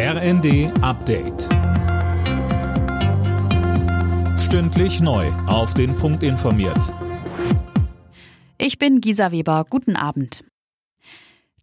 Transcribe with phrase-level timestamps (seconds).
[0.00, 1.48] RND Update.
[4.38, 5.26] Stündlich neu.
[5.48, 6.94] Auf den Punkt informiert.
[8.58, 9.66] Ich bin Gisa Weber.
[9.68, 10.44] Guten Abend.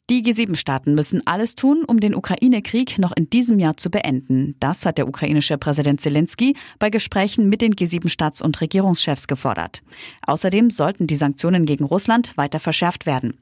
[0.09, 4.55] Die G7-Staaten müssen alles tun, um den Ukraine-Krieg noch in diesem Jahr zu beenden.
[4.59, 9.81] Das hat der ukrainische Präsident Zelensky bei Gesprächen mit den G7-Staats- und Regierungschefs gefordert.
[10.27, 13.39] Außerdem sollten die Sanktionen gegen Russland weiter verschärft werden.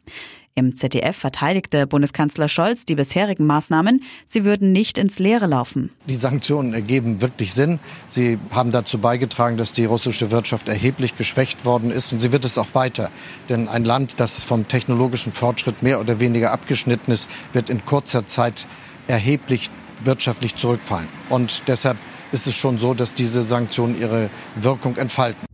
[0.55, 4.03] Im ZDF verteidigte Bundeskanzler Scholz die bisherigen Maßnahmen.
[4.27, 5.89] Sie würden nicht ins Leere laufen.
[6.07, 7.79] Die Sanktionen ergeben wirklich Sinn.
[8.05, 12.45] Sie haben dazu beigetragen, dass die russische Wirtschaft erheblich geschwächt worden ist und sie wird
[12.45, 13.09] es auch weiter.
[13.49, 18.27] Denn ein Land, das vom technologischen Fortschritt mehr oder weniger abgeschnitten ist, wird in kurzer
[18.27, 18.67] Zeit
[19.07, 19.71] erheblich
[20.03, 21.09] wirtschaftlich zurückfallen.
[21.29, 21.97] Und deshalb
[22.31, 25.45] ist es schon so, dass diese Sanktionen ihre Wirkung entfalten.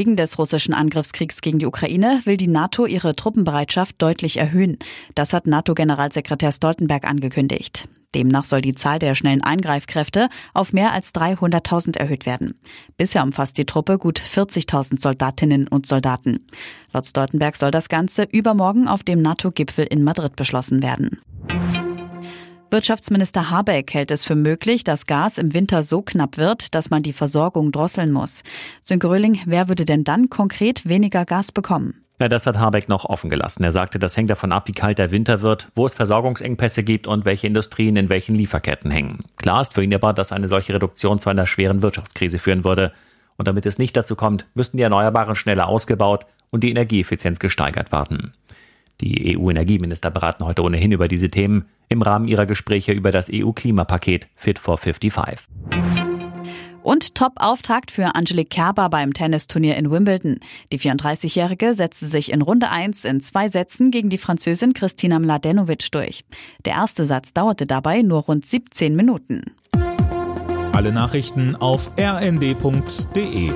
[0.00, 4.78] Wegen des russischen Angriffskriegs gegen die Ukraine will die NATO ihre Truppenbereitschaft deutlich erhöhen.
[5.14, 7.86] Das hat NATO-Generalsekretär Stoltenberg angekündigt.
[8.14, 12.58] Demnach soll die Zahl der schnellen Eingreifkräfte auf mehr als 300.000 erhöht werden.
[12.96, 16.46] Bisher umfasst die Truppe gut 40.000 Soldatinnen und Soldaten.
[16.94, 21.20] Laut Stoltenberg soll das Ganze übermorgen auf dem NATO-Gipfel in Madrid beschlossen werden.
[22.72, 27.02] Wirtschaftsminister Habeck hält es für möglich, dass Gas im Winter so knapp wird, dass man
[27.02, 28.44] die Versorgung drosseln muss.
[28.80, 32.04] Sönke Röhling, wer würde denn dann konkret weniger Gas bekommen?
[32.20, 33.64] Ja, das hat Habeck noch offen gelassen.
[33.64, 37.06] Er sagte, das hängt davon ab, wie kalt der Winter wird, wo es Versorgungsengpässe gibt
[37.06, 39.24] und welche Industrien in welchen Lieferketten hängen.
[39.36, 42.92] Klar ist für ihn aber, dass eine solche Reduktion zu einer schweren Wirtschaftskrise führen würde.
[43.36, 47.90] Und damit es nicht dazu kommt, müssten die Erneuerbaren schneller ausgebaut und die Energieeffizienz gesteigert
[47.90, 48.34] werden.
[49.00, 54.28] Die EU-Energieminister beraten heute ohnehin über diese Themen im Rahmen ihrer Gespräche über das EU-Klimapaket
[54.36, 55.38] Fit for 55.
[56.82, 60.40] Und Top-Auftakt für Angelique Kerber beim Tennisturnier in Wimbledon.
[60.72, 65.90] Die 34-Jährige setzte sich in Runde 1 in zwei Sätzen gegen die Französin Kristina Mladenovic
[65.92, 66.24] durch.
[66.64, 69.44] Der erste Satz dauerte dabei nur rund 17 Minuten.
[70.72, 73.50] Alle Nachrichten auf rnd.de